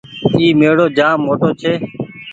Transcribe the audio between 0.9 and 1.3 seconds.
جآم